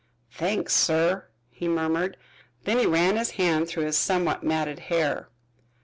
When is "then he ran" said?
2.63-3.17